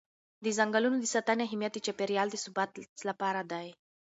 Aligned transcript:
د 0.43 0.45
ځنګلونو 0.57 0.97
د 0.99 1.05
ساتنې 1.15 1.41
اهمیت 1.47 1.71
د 1.73 1.79
چاپېر 1.85 2.09
یال 2.17 2.29
د 2.31 2.37
ثبات 2.43 2.71
لپاره 3.09 3.41
دی. 3.51 3.67